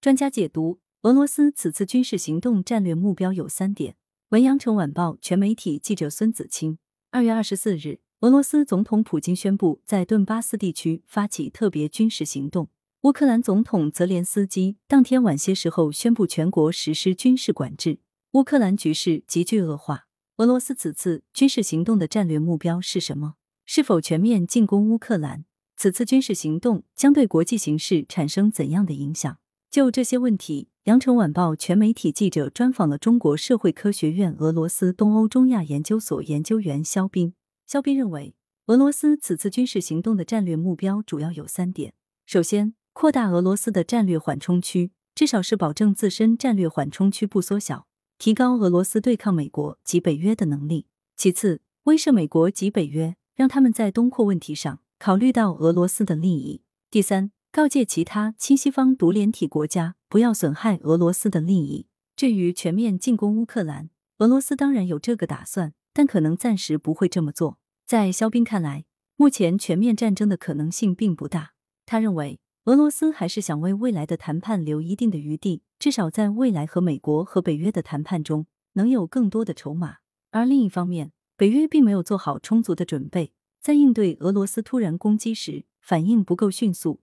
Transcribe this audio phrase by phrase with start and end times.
[0.00, 3.96] 专家解读，俄罗斯此次军事行动战略目标有三点。
[4.28, 6.78] 文阳城晚报全媒体记者孙子清，
[7.10, 12.68] 二月二十四日，俄罗斯总统普京宣布在顿巴斯地区发起特别军事行动。
[13.02, 17.98] 乌克兰总统泽连斯基当天晚些时候宣布全国实施军事管制，
[18.32, 20.06] 乌克兰局势急剧恶化。
[20.36, 23.34] 俄罗斯此次军事行动的战略目标是什么？
[23.66, 25.44] 是否全面进攻乌克兰？
[25.76, 29.38] 此次军事行动将对国际形势产生怎样的影响？
[29.70, 37.34] 就这些问题，羊城晚报全媒体记者专访了中国社会科学院俄罗斯东欧中亚研究所研究员肖斌。
[37.66, 38.34] 肖斌认为，
[38.68, 41.92] 俄罗斯此次军事行动的战略目标主要有三点：
[42.24, 57.30] 首先，扩大俄罗斯的战略缓冲区，至少是保证自身战略缓冲区不缩小，提高俄罗斯对抗美国及北约的能力；其次，威慑美国及北约，让他们在东扩问题上考虑到俄罗斯的利益；第三。
[57.50, 61.86] 告诫其他亲西方独联体国家不要损害俄罗斯的利益。
[62.14, 67.58] 至于全面进攻乌克兰，俄罗斯当然有这个打算，但可能暂时不会这么做。
[67.86, 68.84] 在肖斌看来，
[69.16, 71.52] 目前全面战争的可能性并不大。
[71.86, 79.96] 他认为，俄罗斯还是想为未来的谈判留一定的余地，至少在未来和美国和北约的谈判中能有更多的筹码。
[80.30, 83.32] 而另一方面，北约并没有做好充足的准备，
[83.62, 87.00] 在应对俄罗斯突然攻击时反应不够迅速。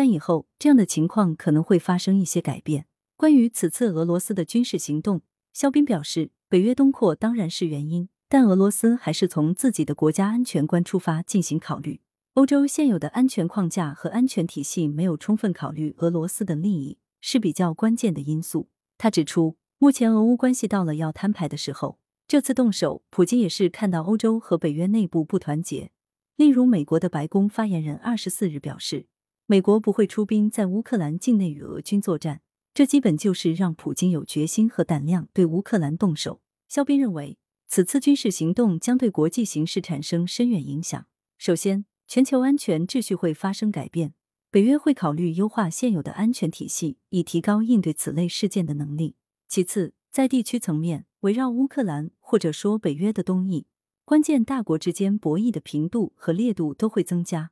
[0.00, 2.86] 但以后这样的情况可能会发生一些改变。
[3.18, 5.20] 关于此次俄罗斯的军事行动，
[5.52, 12.00] 肖斌表示，北约东扩当然是原因，但俄罗斯还是从自己的国家安全观出发进行考虑。
[12.32, 18.70] 欧洲现有的安全框架和安全体系没有充分考虑俄罗斯的利益，是比较关键的因素。
[18.96, 25.90] 他指出，目前俄乌关系到了要摊牌的时候，这次动手，普京也是看到欧洲和北约内部不团结。
[26.36, 29.09] 例如，美国的白宫发言人二十四日表示。
[29.50, 32.40] 美国不会出兵在乌克兰境内与俄军作战，
[32.72, 36.40] 这基本就是让普京有决心和胆量对乌克兰动手。
[36.68, 41.04] 肖斌认为，此次军事行动将对国际形势产生深远影响。
[41.36, 44.14] 首先，全球安全秩序会发生改变，
[44.52, 49.16] 北约会考虑优化现有的安全体系，以提高应对此类事件的能力。
[49.48, 53.66] 其次，在地区层面，围绕乌克兰或者说北约的东翼，
[54.04, 57.50] 关键大国之间博弈的频度和烈度都会增加。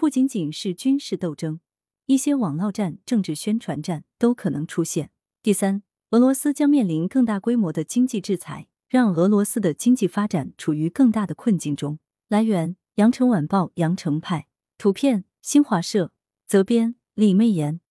[0.00, 1.60] 不仅仅是军事斗争，
[2.06, 5.10] 一些网络战、政治宣传战都可能出现。
[5.42, 11.98] 第三，俄罗斯将面临更大规模的经济制裁，让俄罗斯的经济发展处于更大的困境中。
[12.28, 14.46] 来源：羊城晚报羊城派，
[14.78, 16.12] 图片：新华社，
[16.46, 17.78] 责编：李媚妍。